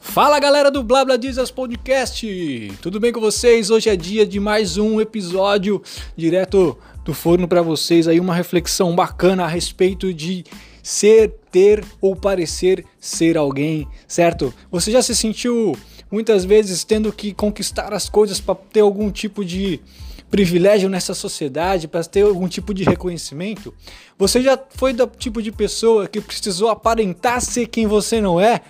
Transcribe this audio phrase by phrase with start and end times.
[0.00, 1.16] Fala galera do Blá Blá
[1.50, 3.70] Podcast, tudo bem com vocês?
[3.70, 5.82] Hoje é dia de mais um episódio
[6.16, 10.44] direto do forno para vocês aí uma reflexão bacana a respeito de
[10.84, 14.52] ser, ter ou parecer ser alguém, certo?
[14.72, 15.76] Você já se sentiu
[16.10, 19.80] muitas vezes tendo que conquistar as coisas para ter algum tipo de
[20.28, 23.72] privilégio nessa sociedade, para ter algum tipo de reconhecimento?
[24.18, 28.60] Você já foi do tipo de pessoa que precisou aparentar ser quem você não é?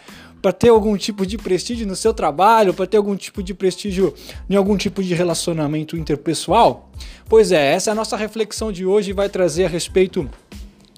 [0.42, 4.12] para ter algum tipo de prestígio no seu trabalho, para ter algum tipo de prestígio
[4.50, 6.92] em algum tipo de relacionamento interpessoal?
[7.26, 10.28] Pois é, essa é a nossa reflexão de hoje vai trazer a respeito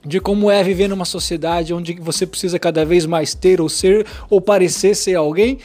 [0.06, 4.06] de como é viver numa sociedade onde você precisa cada vez mais ter ou ser
[4.30, 5.59] ou parecer ser alguém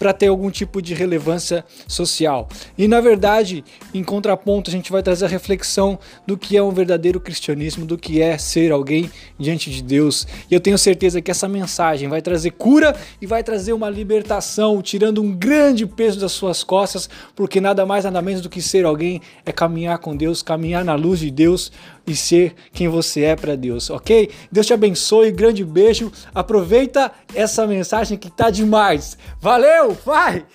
[0.00, 2.48] para ter algum tipo de relevância social.
[2.78, 3.62] E na verdade,
[3.92, 7.98] em contraponto, a gente vai trazer a reflexão do que é um verdadeiro cristianismo, do
[7.98, 10.26] que é ser alguém diante de Deus.
[10.50, 14.80] E eu tenho certeza que essa mensagem vai trazer cura e vai trazer uma libertação,
[14.80, 18.86] tirando um grande peso das suas costas, porque nada mais nada menos do que ser
[18.86, 21.70] alguém é caminhar com Deus, caminhar na luz de Deus
[22.06, 24.30] e ser quem você é para Deus, ok?
[24.50, 26.10] Deus te abençoe, grande beijo.
[26.34, 29.16] Aproveita essa mensagem que tá demais.
[29.40, 30.46] Valeu, vai!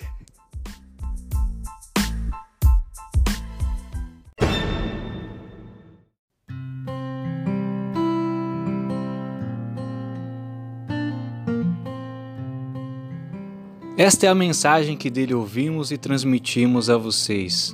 [13.98, 17.74] Esta é a mensagem que dele ouvimos e transmitimos a vocês.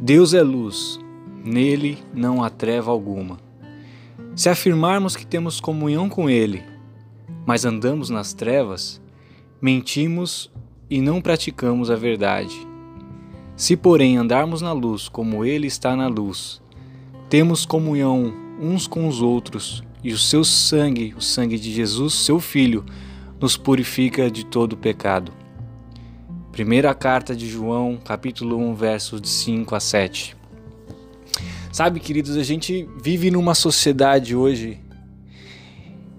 [0.00, 0.98] Deus é luz
[1.46, 3.38] nele não há treva alguma.
[4.34, 6.62] Se afirmarmos que temos comunhão com Ele,
[7.46, 9.00] mas andamos nas trevas,
[9.60, 10.50] mentimos
[10.88, 12.54] e não praticamos a verdade.
[13.56, 16.60] Se, porém, andarmos na luz como Ele está na luz,
[17.28, 22.38] temos comunhão uns com os outros, e o seu sangue, o sangue de Jesus, seu
[22.38, 22.84] Filho,
[23.40, 25.32] nos purifica de todo pecado.
[26.52, 30.36] Primeira carta de João, capítulo 1, versos de 5 a 7.
[31.72, 34.80] Sabe, queridos, a gente vive numa sociedade hoje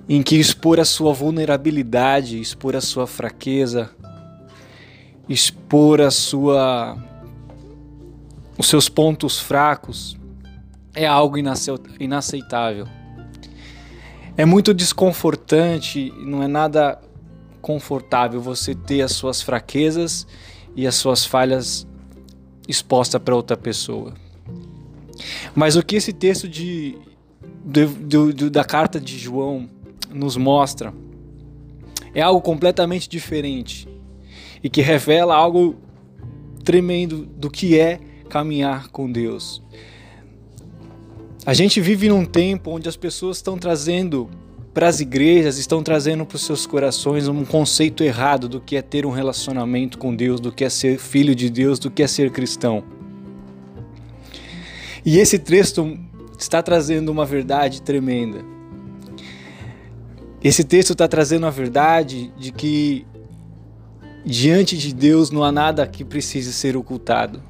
[0.10, 3.90] em que expor a sua vulnerabilidade, expor a sua fraqueza,
[5.28, 6.98] expor a sua
[8.58, 10.18] os seus pontos fracos
[10.96, 11.38] é algo
[12.00, 12.88] inaceitável.
[14.36, 17.00] É muito desconfortante, não é nada
[17.62, 20.26] confortável você ter as suas fraquezas
[20.76, 21.88] e as suas falhas
[22.68, 24.14] expostas para outra pessoa.
[25.54, 26.98] Mas o que esse texto de,
[27.64, 29.70] de, de, da carta de João
[30.14, 30.94] nos mostra
[32.18, 33.88] é algo completamente diferente
[34.64, 35.76] e que revela algo
[36.64, 39.62] tremendo do que é caminhar com Deus.
[41.46, 44.30] A gente vive num tempo onde as pessoas estão trazendo
[44.74, 48.82] para as igrejas, estão trazendo para os seus corações um conceito errado do que é
[48.82, 52.08] ter um relacionamento com Deus, do que é ser filho de Deus, do que é
[52.08, 52.84] ser cristão.
[55.06, 55.98] E esse texto
[56.38, 58.57] está trazendo uma verdade tremenda.
[60.44, 63.06] Esse texto está trazendo a verdade de que
[64.26, 67.42] diante de Deus não há nada que precise ser ocultado.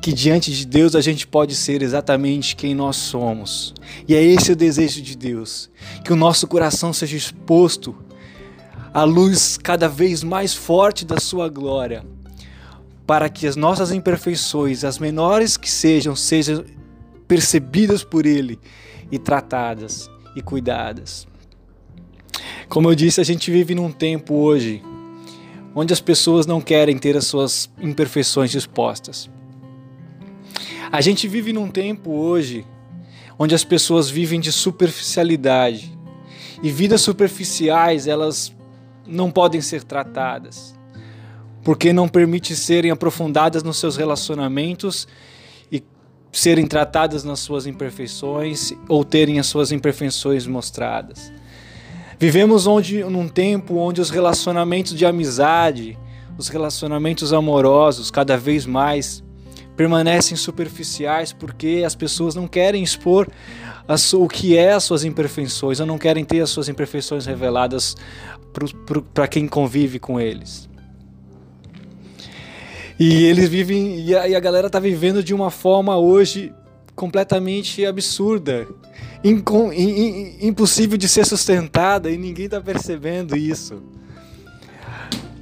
[0.00, 3.72] Que diante de Deus a gente pode ser exatamente quem nós somos.
[4.06, 5.70] E é esse o desejo de Deus:
[6.04, 7.96] que o nosso coração seja exposto
[8.92, 12.04] à luz cada vez mais forte da Sua glória
[13.06, 16.64] para que as nossas imperfeições, as menores que sejam, sejam
[17.28, 18.58] percebidas por Ele
[19.10, 21.26] e tratadas e cuidadas.
[22.74, 24.82] Como eu disse, a gente vive num tempo hoje
[25.76, 29.30] onde as pessoas não querem ter as suas imperfeições expostas.
[30.90, 32.66] A gente vive num tempo hoje
[33.38, 35.96] onde as pessoas vivem de superficialidade
[36.64, 38.52] e vidas superficiais elas
[39.06, 40.74] não podem ser tratadas
[41.62, 45.06] porque não permite serem aprofundadas nos seus relacionamentos
[45.70, 45.80] e
[46.32, 51.32] serem tratadas nas suas imperfeições ou terem as suas imperfeições mostradas.
[52.18, 55.98] Vivemos onde, num tempo onde os relacionamentos de amizade,
[56.38, 59.22] os relacionamentos amorosos, cada vez mais
[59.76, 63.28] permanecem superficiais porque as pessoas não querem expor
[64.14, 67.96] o que é as suas imperfeições, ou não querem ter as suas imperfeições reveladas
[69.12, 70.68] para quem convive com eles.
[72.98, 74.00] E eles vivem.
[74.00, 76.52] E a, e a galera tá vivendo de uma forma hoje
[76.94, 78.66] completamente absurda.
[79.22, 79.42] In,
[79.72, 83.82] in, impossível de ser sustentada e ninguém tá percebendo isso.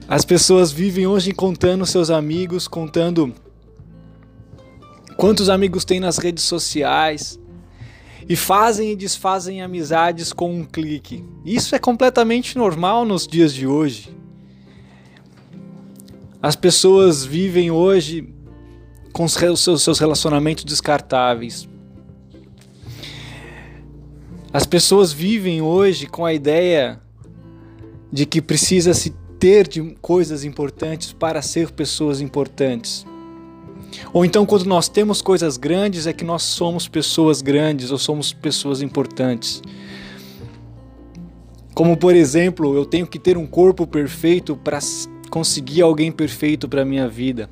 [0.08, 3.34] As pessoas vivem hoje contando seus amigos, contando
[5.16, 7.38] quantos amigos tem nas redes sociais
[8.28, 11.24] e fazem e desfazem amizades com um clique.
[11.44, 14.14] Isso é completamente normal nos dias de hoje.
[16.40, 18.34] As pessoas vivem hoje
[19.12, 21.68] com os seus relacionamentos descartáveis.
[24.52, 27.00] As pessoas vivem hoje com a ideia
[28.12, 33.06] de que precisa se ter de coisas importantes para ser pessoas importantes.
[34.12, 38.32] Ou então, quando nós temos coisas grandes, é que nós somos pessoas grandes ou somos
[38.32, 39.62] pessoas importantes.
[41.74, 44.78] Como, por exemplo, eu tenho que ter um corpo perfeito para
[45.30, 47.48] conseguir alguém perfeito para minha vida.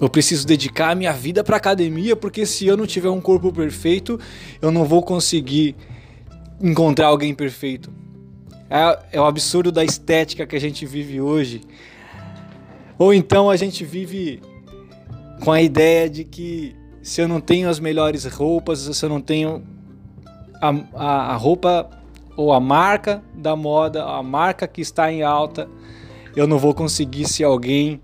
[0.00, 3.52] Eu preciso dedicar a minha vida para academia, porque se eu não tiver um corpo
[3.52, 4.18] perfeito,
[4.62, 5.74] eu não vou conseguir
[6.60, 7.90] encontrar alguém perfeito.
[8.70, 11.62] É, é o absurdo da estética que a gente vive hoje.
[12.98, 14.40] Ou então a gente vive
[15.42, 19.20] com a ideia de que se eu não tenho as melhores roupas, se eu não
[19.20, 19.64] tenho
[20.60, 21.88] a, a, a roupa
[22.36, 25.68] ou a marca da moda, a marca que está em alta,
[26.36, 28.00] eu não vou conseguir ser alguém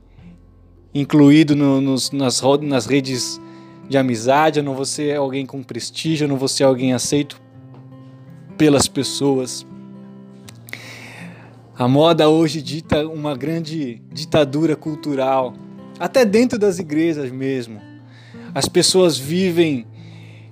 [0.94, 3.41] incluído no, nos, nas, nas redes
[3.88, 7.41] de amizade, eu não vou ser alguém com prestígio, eu não vou ser alguém aceito
[8.56, 9.67] pelas pessoas.
[11.76, 15.55] A moda hoje dita uma grande ditadura cultural,
[15.99, 17.81] até dentro das igrejas mesmo.
[18.55, 19.85] As pessoas vivem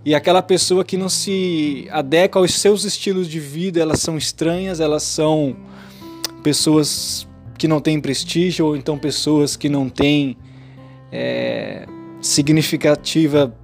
[0.04, 4.80] e aquela pessoa que não se adequa aos seus estilos de vida, elas são estranhas,
[4.80, 5.56] elas são
[6.42, 7.28] pessoas
[7.62, 10.36] que não têm prestígio ou então pessoas que não têm
[11.12, 11.86] é,
[12.20, 13.54] significativa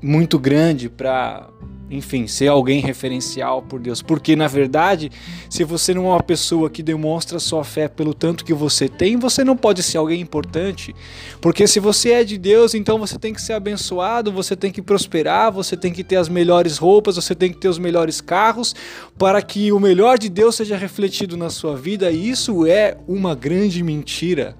[0.00, 1.46] muito grande para
[1.90, 4.02] enfim, ser alguém referencial por Deus.
[4.02, 5.10] Porque, na verdade,
[5.48, 9.16] se você não é uma pessoa que demonstra sua fé pelo tanto que você tem,
[9.16, 10.94] você não pode ser alguém importante.
[11.40, 14.82] Porque se você é de Deus, então você tem que ser abençoado, você tem que
[14.82, 18.74] prosperar, você tem que ter as melhores roupas, você tem que ter os melhores carros,
[19.16, 22.10] para que o melhor de Deus seja refletido na sua vida.
[22.10, 24.56] E isso é uma grande mentira.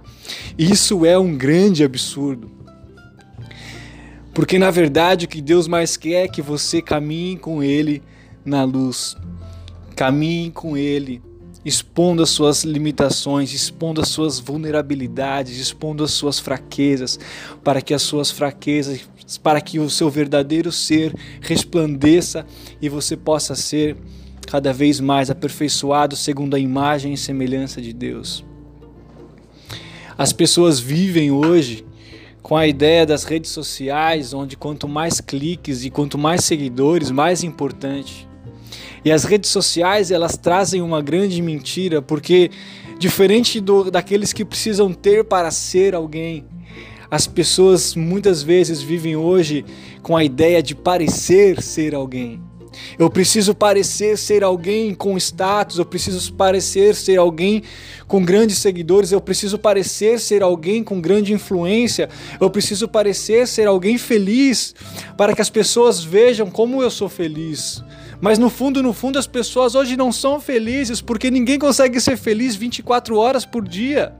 [0.58, 2.55] Isso é um grande absurdo.
[4.36, 8.02] Porque na verdade o que Deus mais quer é que você caminhe com Ele
[8.44, 9.16] na luz.
[9.96, 11.22] Caminhe com Ele,
[11.64, 17.18] expondo as suas limitações, expondo as suas vulnerabilidades, expondo as suas fraquezas,
[17.64, 19.08] para que as suas fraquezas,
[19.42, 22.44] para que o seu verdadeiro ser resplandeça
[22.78, 23.96] e você possa ser
[24.46, 28.44] cada vez mais aperfeiçoado segundo a imagem e semelhança de Deus.
[30.18, 31.86] As pessoas vivem hoje
[32.46, 37.42] com a ideia das redes sociais, onde quanto mais cliques e quanto mais seguidores, mais
[37.42, 38.28] importante.
[39.04, 42.52] E as redes sociais, elas trazem uma grande mentira, porque
[43.00, 46.44] diferente do, daqueles que precisam ter para ser alguém,
[47.10, 49.64] as pessoas muitas vezes vivem hoje
[50.00, 52.40] com a ideia de parecer ser alguém.
[52.98, 57.62] Eu preciso parecer ser alguém com status, eu preciso parecer ser alguém
[58.06, 62.08] com grandes seguidores, eu preciso parecer ser alguém com grande influência,
[62.40, 64.74] eu preciso parecer ser alguém feliz
[65.16, 67.82] para que as pessoas vejam como eu sou feliz.
[68.20, 72.16] Mas no fundo, no fundo, as pessoas hoje não são felizes porque ninguém consegue ser
[72.16, 74.14] feliz 24 horas por dia.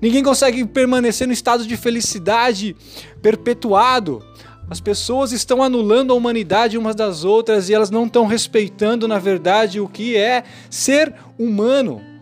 [0.00, 2.76] Ninguém consegue permanecer no estado de felicidade
[3.22, 4.22] perpetuado.
[4.68, 9.18] As pessoas estão anulando a humanidade umas das outras e elas não estão respeitando, na
[9.18, 12.15] verdade, o que é ser humano.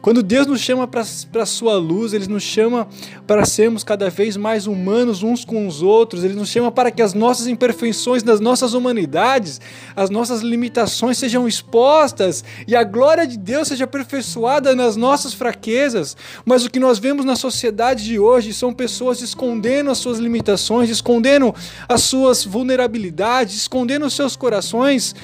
[0.00, 1.02] Quando Deus nos chama para
[1.42, 2.86] a sua luz, Ele nos chama
[3.26, 7.02] para sermos cada vez mais humanos uns com os outros, Ele nos chama para que
[7.02, 9.60] as nossas imperfeições das nossas humanidades,
[9.96, 16.16] as nossas limitações sejam expostas e a glória de Deus seja aperfeiçoada nas nossas fraquezas.
[16.44, 20.90] Mas o que nós vemos na sociedade de hoje são pessoas escondendo as suas limitações,
[20.90, 21.54] escondendo
[21.88, 25.14] as suas vulnerabilidades, escondendo os seus corações,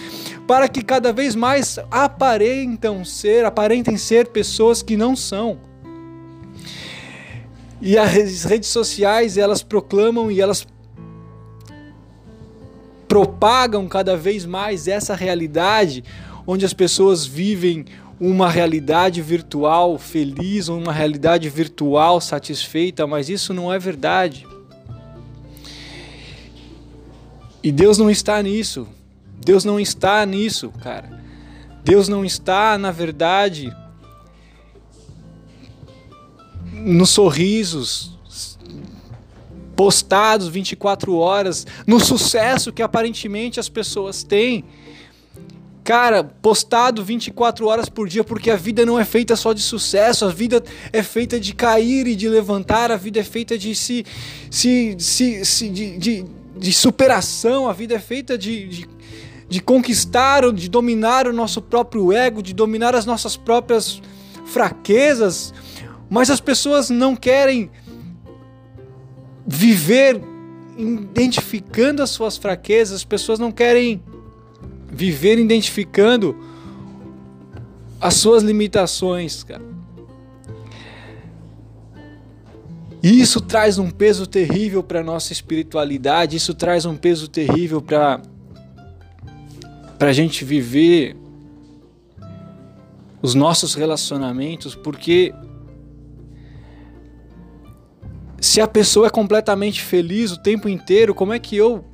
[0.46, 5.58] para que cada vez mais aparentam ser, aparentem ser pessoas que não são.
[7.80, 10.66] E as redes sociais, elas proclamam e elas
[13.06, 16.02] propagam cada vez mais essa realidade
[16.46, 17.84] onde as pessoas vivem
[18.20, 24.46] uma realidade virtual feliz, uma realidade virtual satisfeita, mas isso não é verdade.
[27.62, 28.86] E Deus não está nisso.
[29.44, 31.22] Deus não está nisso, cara.
[31.84, 33.74] Deus não está, na verdade,
[36.72, 38.14] nos sorrisos
[39.74, 44.64] postados 24 horas, no sucesso que aparentemente as pessoas têm.
[45.82, 50.24] cara, postado 24 horas por dia, porque a vida não é feita só de sucesso,
[50.24, 54.06] a vida é feita de cair e de levantar, a vida é feita de se,
[54.50, 56.24] se, se, se de, de,
[56.56, 58.88] de, superação, a vida é feita de, de,
[59.54, 64.02] de conquistar, de dominar o nosso próprio ego, de dominar as nossas próprias
[64.46, 65.54] fraquezas,
[66.10, 67.70] mas as pessoas não querem
[69.46, 70.20] viver
[70.76, 74.02] identificando as suas fraquezas, as pessoas não querem
[74.90, 76.36] viver identificando
[78.00, 79.62] as suas limitações, cara.
[83.00, 88.20] E isso traz um peso terrível para nossa espiritualidade, isso traz um peso terrível para
[90.04, 91.16] para a gente viver
[93.22, 95.32] os nossos relacionamentos, porque
[98.38, 101.86] se a pessoa é completamente feliz o tempo inteiro, como é que eu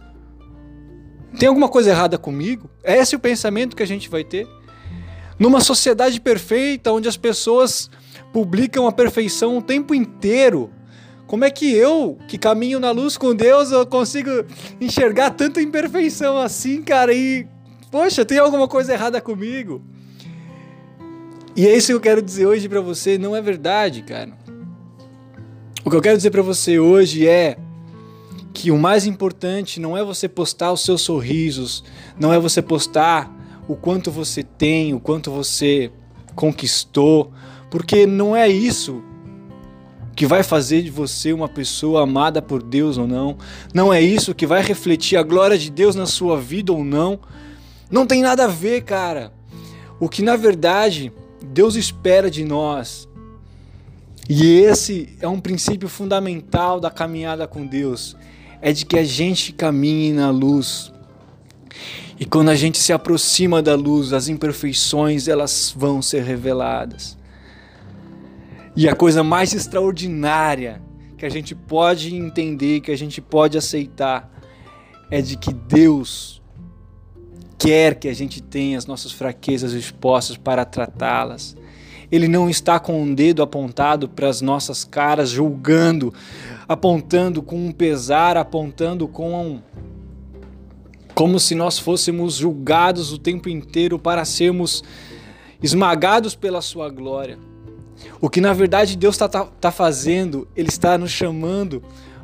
[1.39, 2.69] tem alguma coisa errada comigo?
[2.83, 4.45] É esse o pensamento que a gente vai ter?
[5.39, 7.89] Numa sociedade perfeita, onde as pessoas
[8.33, 10.69] publicam a perfeição o tempo inteiro,
[11.29, 14.31] como é que eu, que caminho na luz com Deus, eu consigo
[14.81, 17.15] enxergar tanta imperfeição assim, cara?
[17.15, 17.47] E,
[17.91, 19.83] poxa, tem alguma coisa errada comigo?
[21.57, 24.33] E é isso que eu quero dizer hoje para você, não é verdade, cara.
[25.85, 27.59] O que eu quero dizer para você hoje é
[28.53, 31.83] que o mais importante não é você postar os seus sorrisos,
[32.19, 33.35] não é você postar
[33.67, 35.91] o quanto você tem, o quanto você
[36.35, 37.33] conquistou,
[37.71, 39.03] porque não é isso
[40.15, 43.39] que vai fazer de você uma pessoa amada por Deus ou não,
[43.73, 47.21] não é isso que vai refletir a glória de Deus na sua vida ou não.
[47.91, 49.33] Não tem nada a ver, cara.
[49.99, 53.09] O que na verdade Deus espera de nós
[54.33, 58.17] e esse é um princípio fundamental da caminhada com Deus
[58.63, 60.93] é de que a gente caminhe na luz.
[62.17, 67.19] E quando a gente se aproxima da luz, as imperfeições elas vão ser reveladas.
[68.77, 70.81] E a coisa mais extraordinária
[71.19, 74.31] que a gente pode entender, que a gente pode aceitar,
[75.11, 76.40] é de que Deus
[77.61, 81.55] quer que a gente tenha as nossas fraquezas expostas para tratá-las.
[82.11, 86.13] Ele não está com um dedo apontado para as nossas caras, julgando,
[86.67, 89.61] apontando com um pesar, apontando com um.
[91.15, 94.83] como se nós fôssemos julgados o tempo inteiro para sermos
[95.63, 97.39] esmagados pela Sua glória.
[98.23, 101.83] O que na verdade Deus está tá, tá fazendo, Ele está nos chamando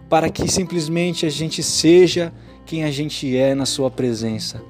[0.09, 2.33] para que simplesmente a gente seja
[2.65, 4.63] quem a gente é na Sua presença.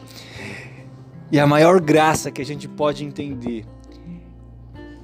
[1.31, 3.65] E a maior graça que a gente pode entender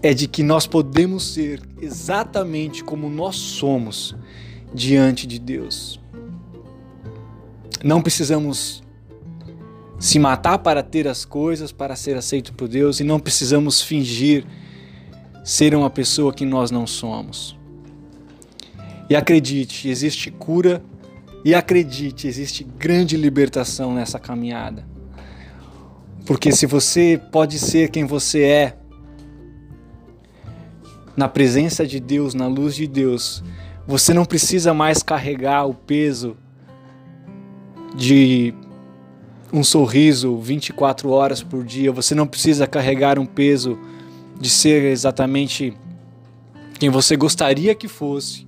[0.03, 4.15] é de que nós podemos ser exatamente como nós somos
[4.75, 6.01] diante de Deus.
[7.85, 8.83] Não precisamos
[9.99, 14.45] se matar para ter as coisas, para ser aceito por Deus, e não precisamos fingir
[15.45, 17.57] ser uma pessoa que nós não somos.
[19.09, 20.83] E acredite, existe cura,
[21.45, 24.92] e acredite, existe grande libertação nessa caminhada.
[26.25, 28.77] Porque se você pode ser quem você é,
[31.17, 33.43] na presença de Deus, na luz de Deus,
[33.87, 36.37] você não precisa mais carregar o peso
[37.95, 38.55] de
[39.53, 43.79] um sorriso 24 horas por dia, você não precisa carregar um peso
[44.41, 45.77] de ser exatamente
[46.79, 48.47] quem você gostaria que fosse.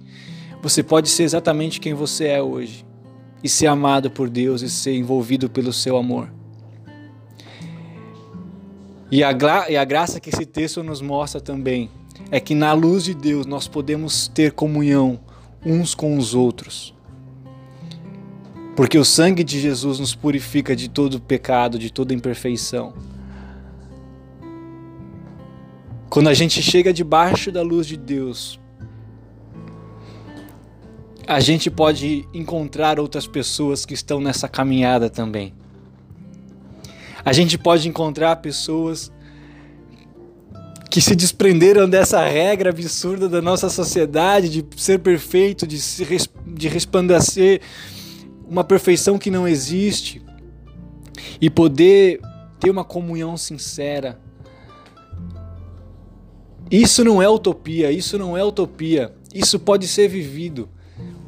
[0.62, 2.86] Você pode ser exatamente quem você é hoje
[3.42, 6.30] e ser amado por Deus e ser envolvido pelo seu amor.
[9.14, 9.30] E a,
[9.70, 11.88] e a graça que esse texto nos mostra também
[12.32, 15.20] é que na luz de Deus nós podemos ter comunhão
[15.64, 16.92] uns com os outros.
[18.74, 22.92] Porque o sangue de Jesus nos purifica de todo pecado, de toda imperfeição.
[26.10, 28.58] Quando a gente chega debaixo da luz de Deus,
[31.24, 35.54] a gente pode encontrar outras pessoas que estão nessa caminhada também.
[37.24, 39.10] A gente pode encontrar pessoas
[40.90, 46.06] que se desprenderam dessa regra absurda da nossa sociedade de ser perfeito, de, se,
[46.46, 47.62] de resplandecer
[48.46, 50.22] uma perfeição que não existe
[51.40, 52.20] e poder
[52.60, 54.20] ter uma comunhão sincera.
[56.70, 60.68] Isso não é utopia, isso não é utopia, isso pode ser vivido.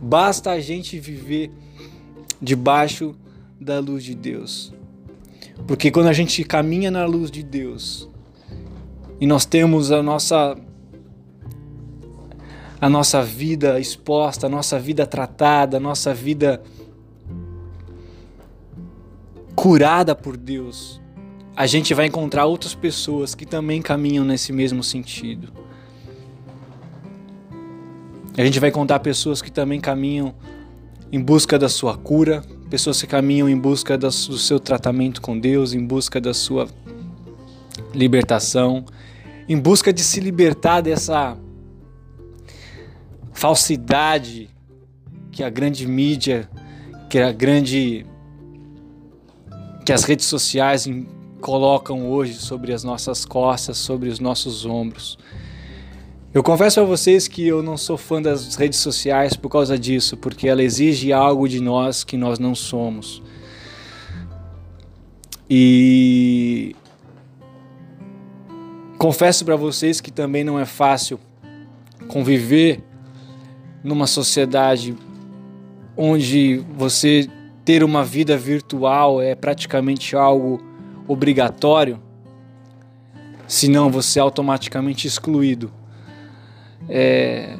[0.01, 1.51] Basta a gente viver
[2.41, 3.17] debaixo
[3.61, 4.76] da luz de Deus.
[5.67, 8.09] Porque quando a gente caminha na luz de Deus,
[9.21, 10.57] e nós temos a nossa
[12.79, 16.63] a nossa vida exposta, a nossa vida tratada, a nossa vida
[19.55, 21.01] curada por Deus.
[21.57, 25.51] a gente vai encontrar outras pessoas que também caminham nesse mesmo sentido.
[28.37, 30.35] A gente vai encontrar pessoas que também caminham
[31.11, 35.73] em busca da sua cura, pessoas que caminham em busca do seu tratamento com Deus,
[35.73, 36.69] em busca da sua
[37.95, 38.85] libertação,
[39.49, 41.37] em busca de se libertar dessa
[43.33, 44.51] falsidade
[45.31, 46.49] que a grande mídia,
[47.09, 48.07] que a grande
[49.85, 50.89] que as redes sociais
[51.41, 55.17] colocam hoje sobre as nossas costas, sobre os nossos ombros.
[56.37, 60.19] Eu confesso a vocês que eu não sou fã das redes sociais por causa disso,
[60.19, 63.23] porque ela exige algo de nós que nós não somos.
[65.49, 66.77] E
[68.99, 71.19] confesso para vocês que também não é fácil
[72.07, 72.85] conviver
[73.83, 74.95] numa sociedade
[75.97, 77.31] onde você
[77.65, 80.63] ter uma vida virtual é praticamente algo
[81.09, 81.99] obrigatório,
[83.49, 85.73] senão você é automaticamente excluído.
[86.89, 87.57] É...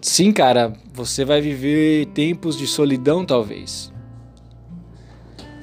[0.00, 3.92] Sim, cara, você vai viver tempos de solidão, talvez.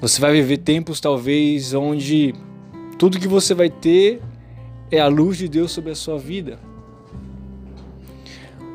[0.01, 2.33] Você vai viver tempos, talvez, onde
[2.99, 4.21] tudo que você vai ter
[4.91, 6.59] é a luz de Deus sobre a sua vida.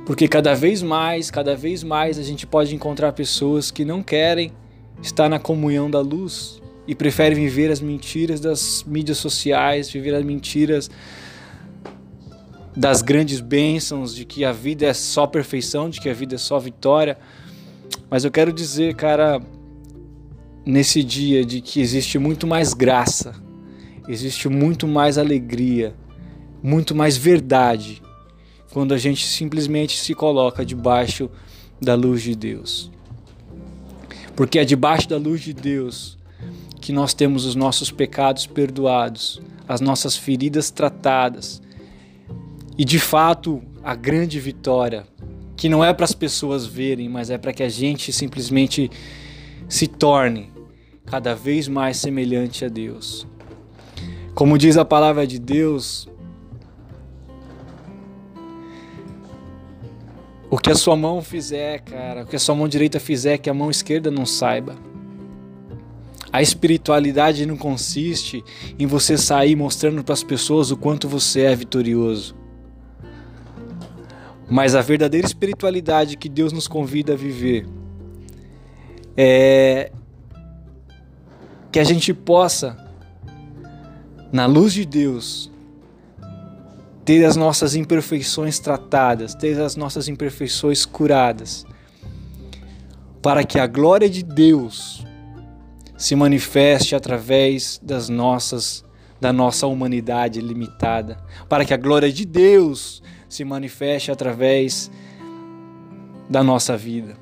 [0.07, 4.53] Porque cada vez mais, cada vez mais a gente pode encontrar pessoas que não querem
[5.03, 10.25] estar na comunhão da luz e preferem viver as mentiras das mídias sociais, viver as
[10.25, 10.91] mentiras
[12.78, 16.38] das grandes bênçãos, de que a vida é só perfeição, de que a vida é
[16.38, 17.18] só vitória.
[18.08, 19.42] Mas eu quero dizer, cara,
[20.64, 23.35] nesse dia de que existe muito mais graça,
[24.08, 25.92] existe muito mais alegria,
[26.62, 28.00] muito mais verdade
[28.73, 31.28] quando a gente simplesmente se coloca debaixo
[31.82, 32.92] da luz de Deus.
[34.37, 36.16] Porque é debaixo da luz de Deus
[36.80, 41.61] que nós temos os nossos pecados perdoados, as nossas feridas tratadas
[42.78, 45.04] e de fato, a grande vitória,
[45.56, 48.88] que não é para as pessoas verem, mas é para que a gente simplesmente
[49.69, 50.52] se torne
[51.04, 53.26] cada vez mais semelhante a Deus.
[54.32, 56.08] Como diz a palavra de Deus,
[60.49, 63.50] o que a sua mão fizer, cara, o que a sua mão direita fizer, que
[63.50, 64.76] a mão esquerda não saiba.
[66.32, 68.45] A espiritualidade não consiste
[68.78, 72.38] em você sair mostrando para as pessoas o quanto você é vitorioso.
[74.50, 77.67] Mas a verdadeira espiritualidade que Deus nos convida a viver
[79.17, 79.93] é
[81.71, 82.76] que a gente possa,
[84.32, 85.50] na luz de Deus,
[87.04, 91.67] ter as nossas imperfeições tratadas, ter as nossas imperfeições curadas,
[93.21, 95.04] para que a glória de Deus
[95.97, 98.84] se manifeste através das nossas
[99.21, 101.17] da nossa humanidade limitada,
[101.49, 104.91] para que a glória de Deus se manifeste através
[106.28, 107.17] da nossa vida.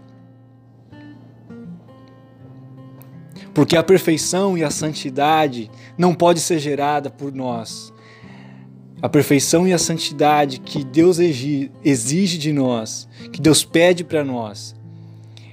[3.52, 7.92] Porque a perfeição e a santidade não pode ser gerada por nós.
[9.00, 14.74] A perfeição e a santidade que Deus exige de nós, que Deus pede para nós,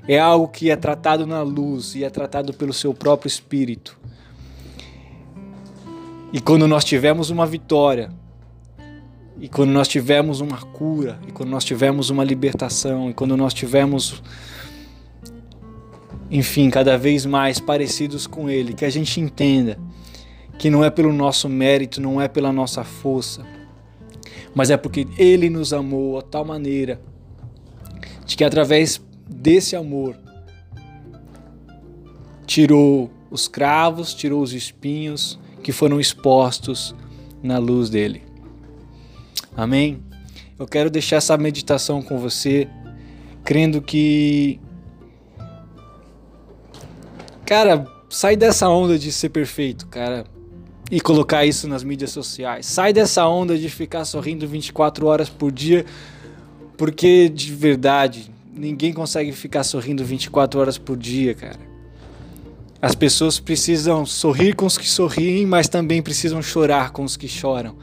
[0.08, 3.98] é algo que é tratado na luz e é tratado pelo seu próprio Espírito.
[6.34, 8.12] E quando nós tivermos uma vitória,
[9.40, 13.54] e quando nós tivermos uma cura, e quando nós tivermos uma libertação, e quando nós
[13.54, 14.22] tivermos,
[16.30, 19.78] enfim, cada vez mais parecidos com Ele, que a gente entenda
[20.58, 23.46] que não é pelo nosso mérito, não é pela nossa força,
[24.54, 27.02] mas é porque Ele nos amou a tal maneira
[28.26, 30.16] de que através desse amor
[32.46, 36.96] tirou os cravos, tirou os espinhos que foram expostos
[37.42, 38.33] na luz dele.
[39.56, 40.02] Amém?
[40.58, 42.68] Eu quero deixar essa meditação com você,
[43.44, 44.60] crendo que.
[47.46, 50.26] Cara, sai dessa onda de ser perfeito, cara,
[50.90, 52.66] e colocar isso nas mídias sociais.
[52.66, 55.86] Sai dessa onda de ficar sorrindo 24 horas por dia,
[56.78, 61.60] porque de verdade, ninguém consegue ficar sorrindo 24 horas por dia, cara.
[62.82, 67.28] As pessoas precisam sorrir com os que sorriem, mas também precisam chorar com os que
[67.28, 67.76] choram.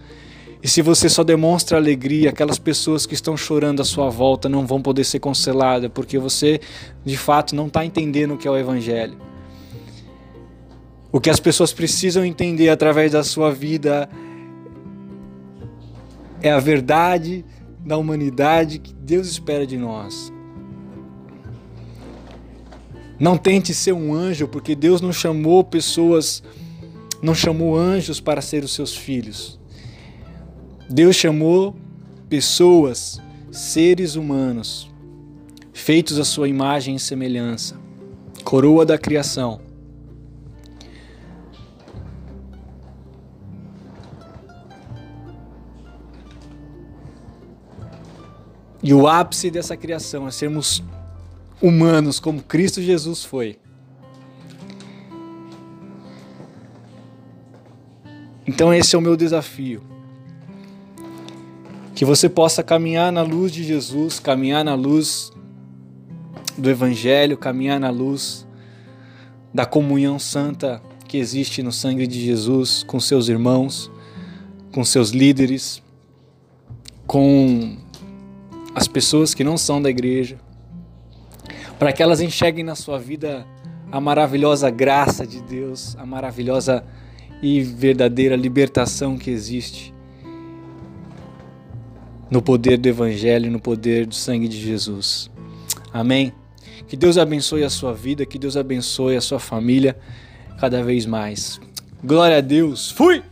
[0.62, 4.66] E se você só demonstra alegria, aquelas pessoas que estão chorando à sua volta não
[4.66, 6.60] vão poder ser consoladas, porque você
[7.04, 9.16] de fato não está entendendo o que é o Evangelho.
[11.10, 14.08] O que as pessoas precisam entender através da sua vida
[16.42, 17.44] é a verdade
[17.84, 20.30] da humanidade que Deus espera de nós.
[23.18, 26.42] Não tente ser um anjo, porque Deus não chamou pessoas
[27.22, 29.59] não chamou anjos para ser os seus filhos.
[30.92, 31.76] Deus chamou
[32.28, 33.22] pessoas,
[33.52, 34.90] seres humanos,
[35.72, 37.78] feitos à sua imagem e semelhança,
[38.42, 39.60] coroa da criação.
[48.82, 50.82] E o ápice dessa criação é sermos
[51.62, 53.60] humanos como Cristo Jesus foi.
[58.44, 59.99] Então esse é o meu desafio.
[62.00, 65.30] Que você possa caminhar na luz de Jesus, caminhar na luz
[66.56, 68.48] do Evangelho, caminhar na luz
[69.52, 73.90] da comunhão santa que existe no sangue de Jesus com seus irmãos,
[74.72, 75.82] com seus líderes,
[77.06, 77.76] com
[78.74, 80.38] as pessoas que não são da igreja,
[81.78, 83.46] para que elas enxerguem na sua vida
[83.92, 86.82] a maravilhosa graça de Deus, a maravilhosa
[87.42, 89.92] e verdadeira libertação que existe
[92.30, 95.30] no poder do Evangelho, no poder do sangue de Jesus.
[95.92, 96.32] Amém?
[96.86, 99.96] Que Deus abençoe a sua vida, que Deus abençoe a sua família
[100.58, 101.60] cada vez mais.
[102.02, 102.90] Glória a Deus.
[102.90, 103.22] Fui!